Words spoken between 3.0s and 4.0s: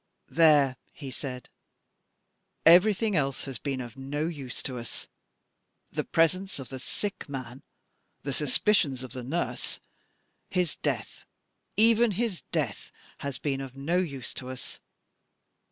else has been of